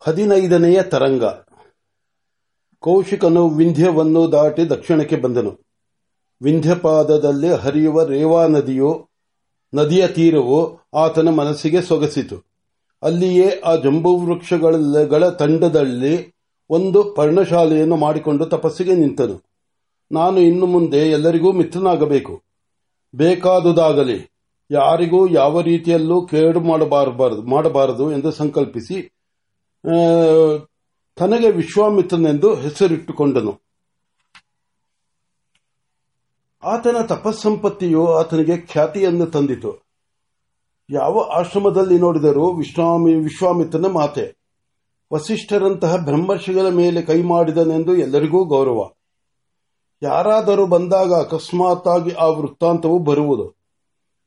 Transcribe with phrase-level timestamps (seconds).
[0.00, 1.24] ಹದಿನೈದನೆಯ ತರಂಗ.
[2.80, 5.52] ಕೌಶಿಕನು ವಿಂಧ್ಯವನ್ನು ದಾಟಿ ದಕ್ಷಿಣಕ್ಕೆ ಬಂದನು.
[6.42, 9.08] ವಿಂಧ್ಯಪಾದದಲ್ಲಿ ಹರಿಯುವ ರೇವಾ ನದಿಯು,
[9.74, 10.58] ನದಿಯ ತೀರವು
[10.94, 12.36] ಆತನ ಮನಸ್ಸಿಗೆ ಸೊಗಸಿತು.
[13.02, 16.34] ಅಲ್ಲಿಯೇ ಆ ಜಂಬೂ ವೃಕ್ಷಗಳ ತಂಡದಲ್ಲಿ
[16.70, 19.42] ಒಂದು ಪರ್ಣಶಾಲೆಯನ್ನು ಮಾಡಿಕೊಂಡು ತಪಸ್ಸಿಗೆ ನಿಂತನು.
[20.12, 22.42] ನಾನು ಇನ್ನು ಮುಂದೆ ಎಲ್ಲರಿಗೂ ಮಿತ್ರನಾಗಬೇಕು.
[23.14, 24.30] ಬೇಕಾದುದಾಗಲಿ,
[24.70, 29.17] ಯಾರಿಗೂ ಯಾವ ರೀತಿಯಲ್ಲೂ ಕೇಡು ಮಾಡಬಾರದು ಮಾಡಬಾರದು ಎಂದು ಸಂಕಲ್ಪಿಸಿ
[31.16, 33.60] ತನಗೆ ವಿಶ್ವಾಮಿತ್ರನೆಂದು ಹೆಸರಿಟ್ಟುಕೊಂಡನು.
[36.62, 39.88] ಆತನ ತಪಸ್ಸಂಪತ್ತಿಯು ಆತನಿಗೆ ಖ್ಯಾತಿಯನ್ನು ತಂದಿತು.
[40.90, 44.38] ಯಾವ ಆಶ್ರಮದಲ್ಲಿ ನೋಡಿದರೂ ವಿಶ್ವಾಮಿ, ವಿಶ್ವಾಮಿತ್ರನ ಮಾತೆ.
[45.12, 48.90] ವಸಿಷ್ಠರಂತಹ ಬ್ರಹ್ಮರ್ಷಿಗಳ ಮೇಲೆ ಕೈ ಮಾಡಿದನೆಂದು ಎಲ್ಲರಿಗೂ ಗೌರವ.
[50.02, 53.56] ಯಾರಾದರೂ ಬಂದಾಗ ಅಕಸ್ಮಾತ್ತಾಗಿ ಆ ವೃತ್ತಾಂತವು ಬರುವುದು.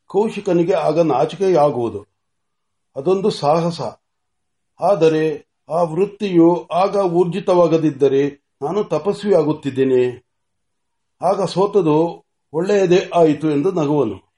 [0.07, 2.05] ಕೌಶಿಕನಿಗೆ ಆಗ ನಾಚಿಕೆಯಾಗುವುದು.
[2.95, 3.81] ಅದೊಂದು ಸಾಹಸ.
[4.81, 8.29] ಆದರೆ ಆ ವೃತ್ತಿಯು ಆಗ ಊರ್ಜಿತವಾಗದಿದ್ದರೆ
[8.61, 10.31] ನಾನು ತಪಸ್ವಿ ಆಗುತ್ತಿದ್ದೇನೆ
[11.21, 14.31] ಆಗ ಸೋತದು ಒಳ್ಳೆಯದೇ ಆಯಿತು ಎಂದು ನಗುವನು.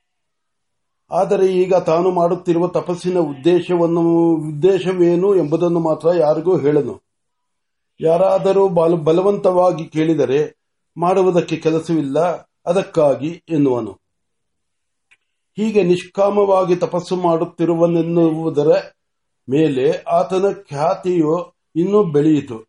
[1.12, 4.02] ಆದರೆ ಈಗ ತಾನು ಮಾಡುತ್ತಿರುವ ತಪಸ್ಸಿನ ಉದ್ದೇಶವನ್ನು,
[4.36, 7.04] ಉದ್ದೇಶವೇನು ಎಂಬುದನ್ನು ಮಾತ್ರ ಯಾರಿಗೂ ಹೇಳನು.
[8.02, 10.58] ಯಾರಾದರೂ ಬಲ, ಬಲವಂತವಾಗಿ ಕೇಳಿದರೆ
[10.98, 12.20] ಮಾಡುವುದಕ್ಕೆ ಕೆಲಸವಿಲ್ಲ,
[12.66, 13.92] ಅದಕ್ಕಾಗಿ ಎನ್ನುವನು.
[15.58, 18.72] ಹೀಗೆ ನಿಷ್ಕಾಮವಾಗಿ ತಪಸ್ಸು ಮಾಡುತ್ತಿರುವನೆನ್ನುವುದರ
[19.50, 22.66] ಮೇಲೆ ಆತನ ಖ್ಯಾತಿಯು ಇನ್ನೂ ಬೆಳೆಯಿತು.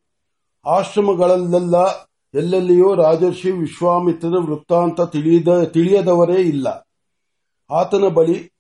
[0.66, 1.74] ಆಶ್ರಮಗಳಲ್ಲೆಲ್ಲ
[2.34, 6.88] ಎಲ್ಲೆಲ್ಲಿಯೂ ರಾಜರ್ಷಿ ವಿಶ್ವಾಮಿತ್ರ ವೃತ್ತಾಂತ ತಿಳಿಯದ ತಿಳಿಯದವರೇ ಇಲ್ಲ.
[7.70, 8.50] ಆತನ ಬಳಿ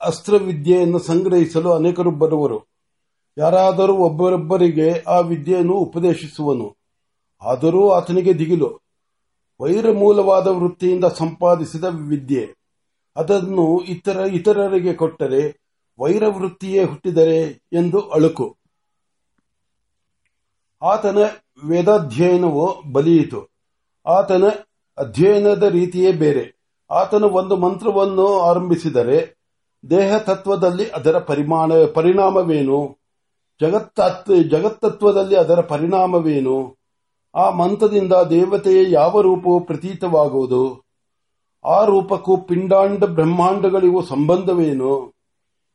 [0.00, 2.66] ಅಸ್ತ್ರವಿದ್ಯೆಯನ್ನು ಸಂಗ್ರಹಿಸಲು ಅನೇಕರು ಬರುವರು.
[3.38, 6.76] ಯಾರಾದರೂ ಒಬ್ಬರೊಬ್ಬರಿಗೆ ಆ ವಿದ್ಯೆಯನ್ನು ಉಪದೇಶಿಸುವನು.
[7.42, 8.80] ಆದರೂ ಆತನಿಗೆ ದಿಗಿಲು.
[9.60, 12.54] ವೈರಮೂಲವಾದ ವೃತ್ತಿಯಿಂದ ಸಂಪಾದಿಸಿದ ವಿದ್ಯೆ.
[13.16, 15.61] ಅದನ್ನು ಇತರ, ಇತರರಿಗೆ ಕೊಟ್ಟರೆ
[16.02, 18.56] ವೈರವೃತ್ತಿಯೇ ಹುಟ್ಟಿದರೆ ಎಂದು ಅಳುಕು.
[20.82, 21.18] ಆತನ
[21.64, 23.50] ವೇದಾಧ್ಯಯನವು ಬಲಿಯಿತು.
[24.06, 24.44] ಆತನ
[24.98, 26.62] ಅಧ್ಯಯನದ ರೀತಿಯೇ ಬೇರೆ.
[26.90, 29.42] ಆತನು ಒಂದು ಮಂತ್ರವನ್ನು ಆರಂಭಿಸಿದರೆ
[29.90, 32.98] ದೇಹ ತತ್ವದಲ್ಲಿ ಅದರ ಪರಿಮಾಣ, ಪರಿಣಾಮವೇನು?
[33.60, 36.76] ಜಗತ್ತತ್ವ ಜಗತ್ತತ್ವದಲ್ಲಿ ಅದರ ಪರಿಣಾಮವೇನು?
[37.34, 40.84] ಆ ಮಂತ್ರದಿಂದ ದೇವತೆಯ ಯಾವ ರೂಪವು ಪ್ರತೀತವಾಗುವುದು?
[41.64, 45.11] ಆ ರೂಪಕ್ಕೂ ಪಿಂಡಾಂಡ ಬ್ರಹ್ಮಾಂಡಗಳಿಗೂ ಸಂಬಂಧವೇನು?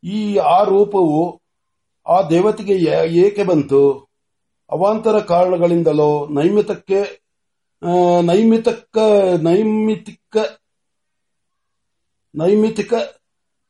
[0.03, 1.41] ಈ ಆ ರೂಪವು
[2.07, 2.73] ಆ ದೇವತೆಗೆ
[3.07, 4.07] ಏಕೆ ಬಂತು?
[4.69, 7.21] ಅವಾಂತರ ಕಾರಣಗಳಿಂದಲೋ, ನೈಮಿತಕ್ಕೆ
[8.21, 8.97] ನೈಮಿತಕ್ಕ,
[9.41, 10.37] ನೈಮಿತಿಕ
[12.35, 12.93] ನೈಮಿತಿಕ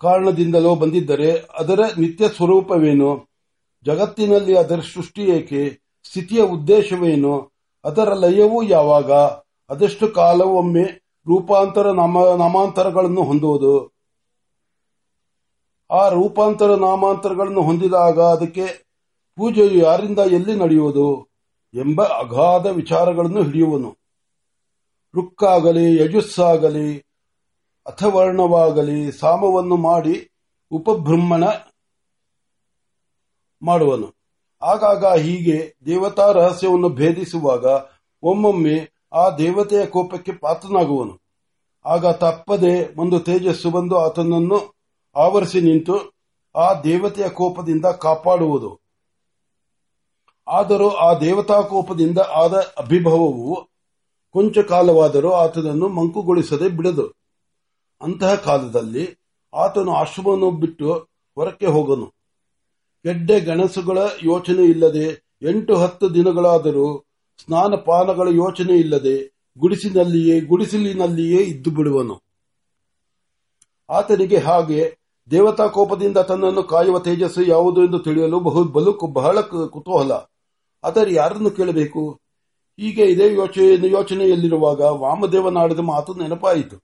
[0.01, 3.27] ಕಾರಣದಿಂದಲೋ ಬಂದಿದ್ದರೆ ಅದರ ನಿತ್ಯ ಸ್ವರೂಪವೇನು?
[3.85, 5.79] ಜಗತ್ತಿನಲ್ಲಿ ಅದರ ಸೃಷ್ಟಿ ಏಕೆ?
[6.03, 7.51] ಸ್ಥಿತಿಯ ಉದ್ದೇಶವೇನು?
[7.85, 9.11] ಅದರ ಲಯವೂ ಯಾವಾಗ?
[9.69, 10.83] ಅದೆಷ್ಟು ಕಾಲವೊಮ್ಮೆ
[11.27, 13.96] ರೂಪಾಂತರ ನಾಮ, ನಾಮಾಂತರಗಳನ್ನು ಹೊಂದುವುದು?
[15.91, 18.65] ಆ ರೂಪಾಂತರ ನಾಮಾಂತರಗಳನ್ನು ಹೊಂದಿದಾಗ ಅದಕ್ಕೆ
[19.35, 21.27] ಪೂಜೆಯು ಯಾರಿಂದ ಎಲ್ಲಿ ನಡೆಯುವುದು
[21.73, 23.97] ಎಂಬ ಅಗಾಧ ವಿಚಾರಗಳನ್ನು ಹಿಡಿಯುವನು.
[25.15, 26.97] ರುಕ್ಕಾಗಲಿ, ಯಜುಸ್ಸಾಗಲಿ,
[27.85, 30.29] ಅಥವರ್ಣವಾಗಲಿ, ಸಾಮವನ್ನು ಮಾಡಿ
[30.71, 31.43] ಉಪಬ್ರಹ್ಮಣ
[33.61, 34.15] ಮಾಡುವನು.
[34.61, 37.65] ಆಗಾಗ ಹೀಗೆ ದೇವತಾ ರಹಸ್ಯವನ್ನು ಭೇದಿಸುವಾಗ
[38.23, 41.21] ಒಮ್ಮೊಮ್ಮೆ ಆ ದೇವತೆಯ ಕೋಪಕ್ಕೆ ಪಾತ್ರನಾಗುವನು.
[41.85, 44.76] ಆಗ ತಪ್ಪದೆ ಒಂದು ತೇಜಸ್ಸು ಬಂದು ಆತನನ್ನು
[45.17, 46.13] ಆವರಿಸಿ ನಿಂತು
[46.55, 48.81] ಆ ದೇವತೆಯ ಕೋಪದಿಂದ ಕಾಪಾಡುವುದು.
[50.47, 53.69] ಆದರೂ ಆ ದೇವತಾ ಕೋಪದಿಂದ ಆದ ಅಭಿಭವವು
[54.29, 57.07] ಕೊಂಚ ಕಾಲವಾದರೂ ಆತನನ್ನು ಮಂಕುಗೊಳಿಸದೆ ಬಿಡದು.
[58.01, 59.17] ಅಂತಹ ಕಾಲದಲ್ಲಿ
[59.53, 60.93] ಆತನು ಆಶ್ರಮವನ್ನು ಬಿಟ್ಟು
[61.35, 62.05] ಹೊರಕ್ಕೆ ಹೋಗನು.
[63.03, 67.03] ಗೆಡ್ಡೆ ಗಣಸುಗಳ ಯೋಚನೆ ಇಲ್ಲದೆ ಎಂಟು ಹತ್ತು ದಿನಗಳಾದರೂ
[67.45, 72.21] ಸ್ನಾನ ಪಾನಗಳ ಯೋಚನೆ ಇಲ್ಲದೆ ಗುಡಿಸಿನಲ್ಲಿಯೇ ಗುಡಿಸಿಲಿನಲ್ಲಿಯೇ ಇದ್ದು ಬಿಡುವನು.
[73.89, 74.97] ಆತನಿಗೆ ಹಾಗೆ
[75.31, 80.11] ದೇವತಾ ಕೋಪದಿಂದ ತನ್ನನ್ನು ಕಾಯುವ ತೇಜಸ್ಸು ಯಾವುದು ಎಂದು ತಿಳಿಯಲು ಬಹು ಬಲು ಬಹಳ ಕುತೂಹಲ.
[80.83, 82.21] ಆದರೆ ಯಾರನ್ನು ಕೇಳಬೇಕು?
[82.79, 86.77] ಹೀಗೆ ಇದೇ ಯೋಚನೆ ಯೋಚನೆಯಲ್ಲಿರುವಾಗ ವಾಮದೇವನಾಡಿದ ಮಾತು ನೆನಪಾಯಿತು.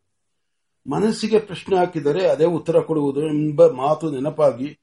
[0.89, 4.79] ಮನಸ್ಸಿಗೆ ಪ್ರಶ್ನೆ ಹಾಕಿದರೆ ಅದೇ ಉತ್ತರ ಕೊಡುವುದು ಎಂಬ ಮಾತು ನೆನಪಾಗಿ,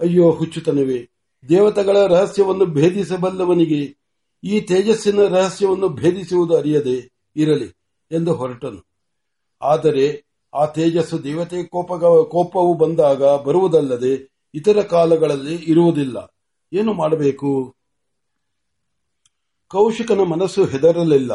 [0.00, 1.10] ಅಯ್ಯೋ ಹುಚ್ಚುತನವೇ,
[1.48, 3.96] ದೇವತೆಗಳ ರಹಸ್ಯವನ್ನು ಭೇದಿಸಬಲ್ಲವನಿಗೆ,
[4.44, 7.76] ಈ ತೇಜಸ್ಸಿನ ರಹಸ್ಯವನ್ನು ಭೇದಿಸುವುದು ಅರಿಯದೆ ಇರಲಿ
[8.10, 8.86] ಎಂದು ಹೊರಟನು.
[9.62, 11.92] ಆದರೆ ಆ ತೇಜಸ್ಸು ದೇವತೆ ಕೋಪ
[12.30, 16.34] ಕೋಪವು ಬಂದಾಗ ಬರುವುದಲ್ಲದೆ ಇತರ ಕಾಲಗಳಲ್ಲಿ ಇರುವುದಿಲ್ಲ.
[16.72, 17.76] ಏನು ಮಾಡಬೇಕು?
[19.68, 21.32] ಕೌಶಿಕನ ಮನಸ್ಸು ಹೆದರಲಿಲ್ಲ.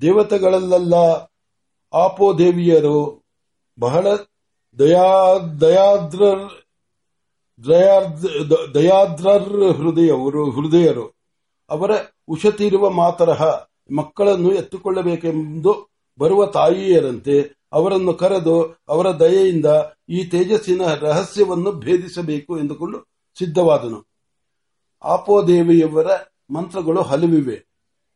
[0.00, 0.94] ದೇವತೆಗಳಲ್ಲೆಲ್ಲ
[1.94, 3.24] ಆಪೋದೇವಿಯರು
[3.80, 4.06] ಬಹಳ
[4.78, 6.22] ದಯಾ ದಯಾದ್ರ,
[8.74, 11.14] ದಯಾದ್ರರ್ ಹೃದಯವರು, ಹೃದಯರು.
[11.70, 11.90] ಅವರ
[12.28, 13.42] ಉಷತಿರುವ ಮಾತರಹ
[13.96, 15.88] ಮಕ್ಕಳನ್ನು ಎತ್ತುಕೊಳ್ಳಬೇಕೆಂದು
[16.18, 19.66] ಬರುವ ತಾಯಿಯರಂತೆ ಅವರನ್ನು ಕರೆದು ಅವರ ದಯೆಯಿಂದ
[20.08, 22.98] ಈ ತೇಜಸ್ಸಿನ ರಹಸ್ಯವನ್ನು ಭೇದಿಸಬೇಕು ಎಂದುಕೊಂಡು
[23.38, 24.06] ಸಿದ್ಧವಾದನು.
[25.04, 26.06] ಆಪೋದೇವಿಯವರ
[26.50, 27.66] ಮಂತ್ರಗಳು ಹಲವಿವೆ.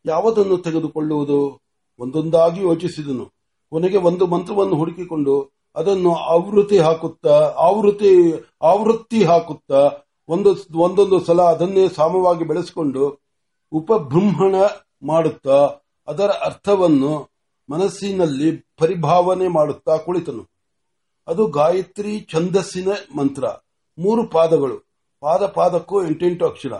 [0.06, 1.62] ಯಾವುದನ್ನು ತೆಗೆದುಕೊಳ್ಳುವುದು?
[1.98, 3.26] ಒಂದೊಂದಾಗಿ ಯೋಚಿಸಿದನು.
[3.70, 8.32] ಕೊನೆಗೆ ಒಂದು ಮಂತ್ರವನ್ನು ಹುಡುಕಿಕೊಂಡು ಅದನ್ನು ಆವೃತ್ತಿ ಹಾಕುತ್ತಾ, ಆವೃತ್ತಿ
[8.62, 9.90] ಆವೃತ್ತಿ ಹಾಕುತ್ತಾ,
[10.28, 13.20] ಒಂದು, ಒಂದೊಂದು ಸಲ ಅದನ್ನೇ ಸಾಮವಾಗಿ ಬೆಳೆಸಿಕೊಂಡು
[13.72, 14.54] ಉಪಬ್ರಹ್ಮಣ
[15.02, 15.74] ಮಾಡುತ್ತಾ,
[16.06, 17.37] ಅದರ ಅರ್ಥವನ್ನು
[17.70, 20.46] ಮನಸ್ಸಿನಲ್ಲಿ ಪರಿಭಾವನೆ ಮಾಡುತ್ತಾ ಕುಳಿತನು.
[21.28, 23.48] ಅದು ಗಾಯತ್ರಿ ಛಂದಸ್ಸಿನ ಮಂತ್ರ.
[23.98, 24.78] ಮೂರು ಪಾದಗಳು.
[25.20, 26.72] ಪಾದ ಪಾದಕ್ಕೂ ಎಂಟೆಂಟು ಅಕ್ಷರ.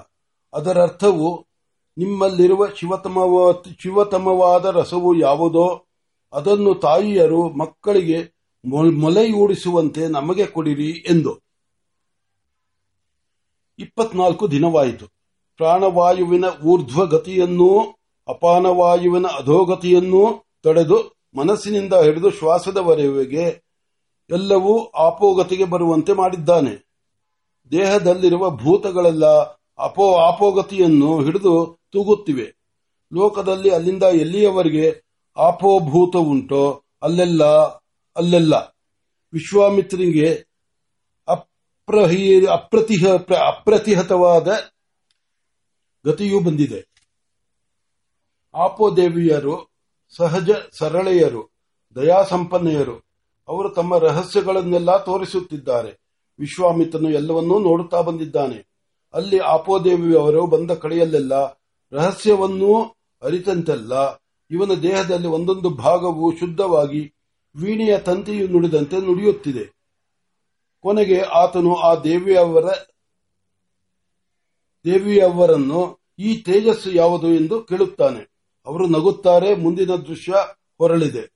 [0.54, 1.46] ಅದರರ್ಥವು
[1.98, 5.86] ನಿಮ್ಮಲ್ಲಿರುವ ಶಿವತಮವ, ಶಿವತಮವಾದ ರಸವು ಯಾವುದೋ,
[6.32, 8.38] ಅದನ್ನು ತಾಯಿಯರು ಮಕ್ಕಳಿಗೆ
[8.90, 11.40] ಮೊಲೆಯೂಡಿಸುವಂತೆ ನಮಗೆ ಕೊಡಿರಿ ಎಂದು.
[13.78, 15.06] ಇಪ್ಪತ್ನಾಲ್ಕು ದಿನವಾಯಿತು.
[15.56, 17.80] ಪ್ರಾಣವಾಯುವಿನ ಊರ್ಧ್ವಗತಿಯನ್ನೂ,
[18.28, 23.62] ಅಪಾನವಾಯುವಿನ ಅಧೋಗತಿಯನ್ನೂ ತಡೆದು ಮನಸ್ಸಿನಿಂದ ಹಿಡಿದು ಶ್ವಾಸದವರೆಗೆ
[24.30, 26.86] ಎಲ್ಲವೂ ಆಪೋಗತಿಗೆ ಬರುವಂತೆ ಮಾಡಿದ್ದಾನೆ.
[27.70, 29.26] ದೇಹದಲ್ಲಿರುವ ಭೂತಗಳೆಲ್ಲ
[29.78, 32.56] ಅಪೋ ಆಪೋಗತಿಯನ್ನು ಹಿಡಿದು ತೂಗುತ್ತಿವೆ.
[33.14, 35.02] ಲೋಕದಲ್ಲಿ ಅಲ್ಲಿಂದ ಎಲ್ಲಿಯವರೆಗೆ
[35.36, 37.44] ಆಪೋಭೂತ ಉಂಟೋ ಅಲ್ಲೆಲ್ಲ
[38.16, 38.54] ಅಲ್ಲೆಲ್ಲ.
[39.32, 40.46] ವಿಶ್ವಾಮಿತ್ರಿಗೆ
[42.48, 43.08] ಅಪ್ರತಿಹ,
[43.46, 44.48] ಅಪ್ರತಿಹತವಾದ
[46.06, 46.88] ಗತಿಯೂ ಬಂದಿದೆ.
[48.54, 49.67] ಆಪೋದೇವಿಯರು
[50.16, 51.52] ಸಹಜ ಸರಳೆಯರು,
[51.94, 53.08] ದಯಾಸಂಪನ್ನೆಯರು.
[53.48, 56.00] ಅವರು ತಮ್ಮ ರಹಸ್ಯಗಳನ್ನೆಲ್ಲ ತೋರಿಸುತ್ತಿದ್ದಾರೆ.
[56.38, 58.68] ವಿಶ್ವಾಮಿತ್ರನು ಎಲ್ಲವನ್ನೂ ನೋಡುತ್ತಾ ಬಂದಿದ್ದಾನೆ.
[59.14, 61.32] ಅಲ್ಲಿ ಆಪೋದೇವಿಯವರು ಬಂದ ಕಡೆಯಲ್ಲೆಲ್ಲ
[61.92, 67.14] ರಹಸ್ಯವನ್ನೂ ಅರಿತಂತೆಲ್ಲ ಇವನ ದೇಹದಲ್ಲಿ ಒಂದೊಂದು ಭಾಗವು ಶುದ್ಧವಾಗಿ
[67.56, 69.64] ವೀಣೆಯ ತಂತಿಯು ನುಡಿದಂತೆ ನುಡಿಯುತ್ತಿದೆ.
[70.80, 72.64] ಕೊನೆಗೆ ಆತನು ಆ ದೇವಿಯವರ,
[74.84, 78.37] ದೇವಿಯವರನ್ನು ಈ ತೇಜಸ್ಸು ಯಾವುದು ಎಂದು ಕೇಳುತ್ತಾನೆ.
[78.68, 80.34] ಅವರು ನಗುತ್ತಾರೆ, ಮುಂದಿನ ದೃಶ್ಯ
[80.78, 81.32] ಹೊರಳಿದೆ.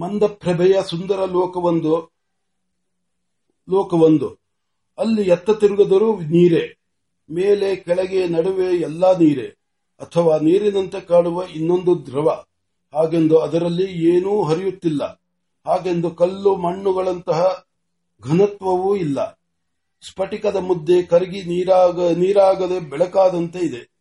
[0.00, 2.12] ಮಂದಪ್ರಭೆಯ ಸುಂದರ ಲೋಕವೊಂದು
[3.70, 4.28] ಲೋಕವೊಂದು.
[4.98, 6.76] ಅಲ್ಲಿ ಎತ್ತ ತಿರುಗದರೂ ನೀರೇ,
[7.30, 9.56] ಮೇಲೆ ಕೆಳಗೆ ನಡುವೆ ಎಲ್ಲಾ ನೀರೇ,
[10.00, 12.44] ಅಥವಾ ನೀರಿನಂತೆ ಕಾಡುವ ಇನ್ನೊಂದು ದ್ರವ.
[12.94, 15.22] ಹಾಗೆಂದು ಅದರಲ್ಲಿ ಏನೂ ಹರಿಯುತ್ತಿಲ್ಲ.
[15.66, 17.66] ಹಾಗೆಂದು ಕಲ್ಲು ಮಣ್ಣುಗಳಂತಹ
[18.24, 19.40] ಘನತ್ವವೂ ಇಲ್ಲ.
[20.02, 23.97] ಸ್ಫಟಿಕದ ಮುದ್ದೆ ಕರಗಿ ನೀರಾಗ, ನೀರಾಗದೆ ಬೆಳಕಾದಂತೆ ಇದೆ.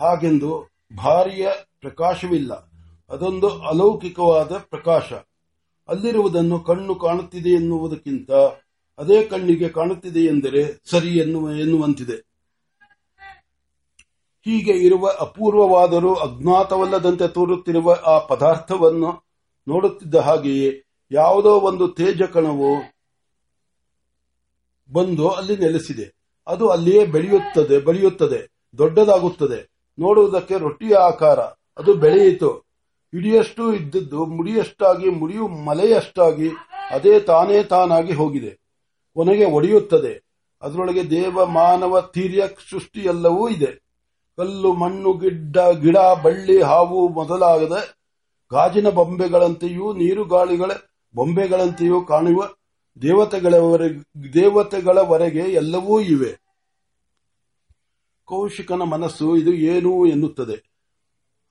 [0.00, 1.48] ಹಾಗೆಂದು ಭಾರಿಯ
[1.80, 2.70] ಪ್ರಕಾಶವಿಲ್ಲ.
[3.10, 5.12] ಅದೊಂದು ಅಲೌಕಿಕವಾದ ಪ್ರಕಾಶ.
[5.88, 8.30] ಅಲ್ಲಿರುವುದನ್ನು ಕಣ್ಣು ಕಾಣುತ್ತಿದೆ ಎನ್ನುವುದಕ್ಕಿಂತ
[8.98, 12.16] ಅದೇ ಕಣ್ಣಿಗೆ ಕಾಣುತ್ತಿದೆ ಎಂದರೆ ಸರಿ ಎನ್ನುವ, ಎನ್ನುವಂತಿದೆ.
[14.44, 19.24] ಹೀಗೆ ಇರುವ ಅಪೂರ್ವವಾದರೂ ಅಜ್ಞಾತವಲ್ಲದಂತೆ ತೋರುತ್ತಿರುವ ಆ ಪದಾರ್ಥವನ್ನು
[19.68, 22.76] ನೋಡುತ್ತಿದ್ದ ಹಾಗೆಯೇ ಯಾವುದೋ ಒಂದು ತೇಜ ಕಣವು
[24.92, 26.14] ಬಂದು ಅಲ್ಲಿ ನೆಲೆಸಿದೆ.
[26.46, 29.73] ಅದು ಅಲ್ಲಿಯೇ ಬೆಳೆಯುತ್ತದೆ ಬೆಳೆಯುತ್ತದೆ, ದೊಡ್ಡದಾಗುತ್ತದೆ.
[29.98, 31.38] ನೋಡುವುದಕ್ಕೆ ರೊಟ್ಟಿಯ ಆಕಾರ.
[31.78, 32.64] ಅದು ಬೆಳೆಯಿತು.
[33.14, 36.50] ಇಡಿಯಷ್ಟು ಇದ್ದದ್ದು ಮುಡಿಯಷ್ಟಾಗಿ, ಮುಡಿಯು ಮಲೆಯಷ್ಟಾಗಿ,
[36.90, 38.50] ಅದೇ ತಾನೇ ತಾನಾಗಿ ಹೋಗಿದೆ.
[39.14, 40.24] ಕೊನೆಗೆ ಒಡೆಯುತ್ತದೆ.
[40.62, 43.84] ಅದರೊಳಗೆ ದೇವ, ಮಾನವ, ತೀರ್ಯ, ಸೃಷ್ಟಿ ಎಲ್ಲವೂ ಇದೆ.
[44.36, 47.84] ಕಲ್ಲು, ಮಣ್ಣು, ಗಿಡ್ಡ, ಗಿಡ, ಬಳ್ಳಿ, ಹಾವು ಮೊದಲಾಗದ
[48.52, 50.70] ಗಾಜಿನ ಬೊಂಬೆಗಳಂತೆಯೂ ನೀರು ಗಾಳಿಗಳ
[51.14, 52.48] ಬೊಂಬೆಗಳಂತೆಯೂ ಕಾಣುವ
[53.02, 56.43] ದೇವತೆಗಳವರೆಗೆ ದೇವತೆಗಳವರೆಗೆ ಎಲ್ಲವೂ ಇವೆ.
[58.24, 60.74] ಕೌಶಿಕನ ಮನಸ್ಸು ಇದು ಏನು ಎನ್ನುತ್ತದೆ?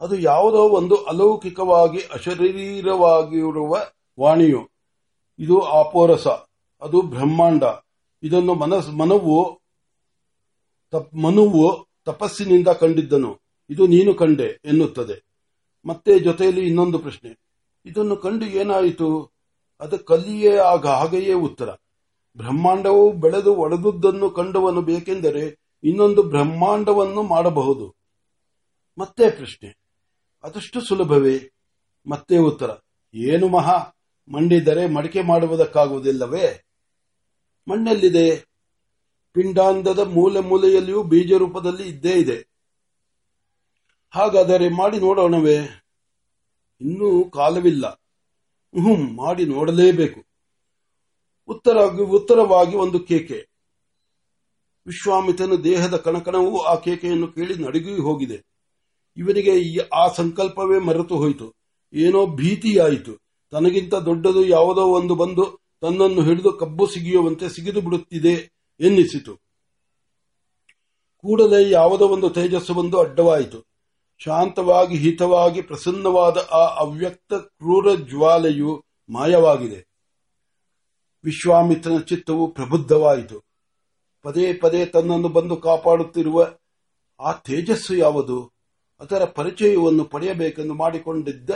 [0.02, 3.78] ಅದು ಯಾವುದೋ ಒಂದು ಅಲೌಕಿಕವಾಗಿ ಅಶರೀರವಾಗಿರುವ
[4.20, 4.70] ವಾಣಿಯು.
[5.40, 6.28] ಇದು ಅಪೋರಸ,
[6.81, 7.64] ಅದು ಬ್ರಹ್ಮಾಂಡ.
[8.24, 9.62] ಇದನ್ನು ಮನಸ್, ಮನವು
[11.24, 13.42] ಮನುವು ತಪಸ್ಸಿನಿಂದ ಕಂಡಿದ್ದನು.
[13.70, 15.25] ಇದು ನೀನು ಕಂಡೆ ಎನ್ನುತ್ತದೆ.
[15.86, 17.44] ಮತ್ತೆ ಜೊತೆಯಲ್ಲಿ ಇನ್ನೊಂದು ಪ್ರಶ್ನೆ.
[17.86, 19.32] ಇದನ್ನು ಕಂಡು ಏನಾಯಿತು?
[19.80, 21.70] ಅದು ಕಲಿಯೇ ಆಗ, ಹಾಗೆಯೇ ಉತ್ತರ.
[22.38, 27.96] ಬ್ರಹ್ಮಾಂಡವು ಬೆಳೆದು ಒಡೆದುದನ್ನು ಕಂಡವನು ಬೇಕೆಂದರೆ ಇನ್ನೊಂದು ಬ್ರಹ್ಮಾಂಡವನ್ನು ಮಾಡಬಹುದು.
[28.98, 29.78] ಮತ್ತೆ ಪ್ರಶ್ನೆ.
[30.44, 31.52] ಅದಷ್ಟು ಸುಲಭವೇ?
[32.08, 32.78] ಮತ್ತೆ ಉತ್ತರ.
[33.13, 33.98] ಏನು ಮಹಾ?
[34.32, 36.66] ಮಂಡಿದರೆ ಮಡಿಕೆ ಮಾಡುವುದಕ್ಕಾಗುವುದಿಲ್ಲವೇ?
[37.68, 38.36] ಮಣ್ಣಲ್ಲಿದೆ?
[39.32, 42.48] ಪಿಂಡಾಂಧದ ಮೂಲೆ ಮೂಲೆಯಲ್ಲಿಯೂ ಬೀಜ ರೂಪದಲ್ಲಿ ಇದ್ದೇ ಇದೆ.
[44.10, 45.58] ಹಾಗಾದರೆ ಮಾಡಿ ನೋಡೋಣವೇ?
[46.82, 47.88] ಇನ್ನೂ ಕಾಲವಿಲ್ಲ.
[48.82, 50.24] ಹ್ಮ್, ಮಾಡಿ ನೋಡಲೇಬೇಕು.
[51.48, 53.52] ಉತ್ತರ, ಉತ್ತರವಾಗಿ ಒಂದು ಕೇಕೆ.
[54.88, 58.44] ವಿಶ್ವಾಮಿತನ ದೇಹದ ಕಣಕಣವೂ ಆ ಕೇಕೆಯನ್ನು ಕೇಳಿ ನಡುಗಿ ಹೋಗಿದೆ.
[59.18, 61.54] ಇವನಿಗೆ ಆ ಸಂಕಲ್ಪವೇ ಮರೆತು ಹೋಯಿತು.
[61.94, 63.24] ಏನೋ ಭೀತಿಯಾಯಿತು.
[63.52, 69.36] ತನಗಿಂತ ದೊಡ್ಡದು ಯಾವುದೋ ಒಂದು ಬಂದು ತನ್ನನ್ನು ಹಿಡಿದು ಕಬ್ಬು ಸಿಗಿಯುವಂತೆ ಸಿಗಿದು ಬಿಡುತ್ತಿದೆ ಎನ್ನಿಸಿತು.
[71.18, 73.68] ಕೂಡಲೇ ಯಾವುದೋ ಒಂದು ತೇಜಸ್ಸು ಬಂದು ಅಡ್ಡವಾಯಿತು.
[74.18, 79.88] ಶಾಂತವಾಗಿ, ಹಿತವಾಗಿ, ಪ್ರಸನ್ನವಾದ ಆ ಅವ್ಯಕ್ತ, ಕ್ರೂರ ಜ್ವಾಲೆಯು ಮಾಯವಾಗಿದೆ.
[81.24, 83.52] ವಿಶ್ವಾಮಿತ್ರನ ಚಿತ್ತವು ಪ್ರಬುದ್ಧವಾಯಿತು.
[84.24, 86.53] ಪದೇ ಪದೇ ತನ್ನನ್ನು ಬಂದು ಕಾಪಾಡುತ್ತಿರುವ
[87.20, 88.53] ಆ ತೇಜಸ್ಸು ಯಾವುದು?
[89.00, 91.50] ಅದರ ಪರಿಚಯವನ್ನು ಪಡೆಯಬೇಕೆಂದು ಮಾಡಿಕೊಂಡಿದ್ದ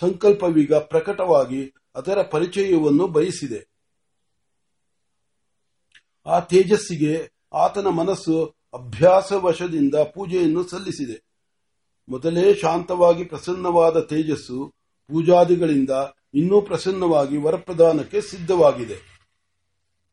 [0.00, 3.68] ಸಂಕಲ್ಪವೀಗ ಪ್ರಕಟವಾಗಿ ಅದರ ಪರಿಚಯವನ್ನು ಬಯಸಿದೆ.
[6.26, 11.22] ಆ ತೇಜಸ್ಸಿಗೆ ಆತನ ಮನಸ್ಸು ಅಭ್ಯಾಸವಶದಿಂದ ಪೂಜೆಯನ್ನು ಸಲ್ಲಿಸಿದೆ.
[12.08, 14.74] ಮೊದಲೇ ಶಾಂತವಾಗಿ ಪ್ರಸನ್ನವಾದ ತೇಜಸ್ಸು
[15.08, 15.90] ಪೂಜಾದಿಗಳಿಂದ
[16.34, 19.13] ಇನ್ನೂ ಪ್ರಸನ್ನವಾಗಿ ವರಪ್ರದಾನಕ್ಕೆ ಸಿದ್ಧವಾಗಿದೆ.